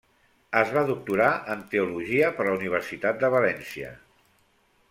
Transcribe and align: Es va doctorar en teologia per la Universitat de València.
Es 0.61 0.71
va 0.77 0.81
doctorar 0.87 1.27
en 1.55 1.61
teologia 1.75 2.31
per 2.39 2.49
la 2.49 2.57
Universitat 2.57 3.23
de 3.25 3.33
València. 3.37 3.93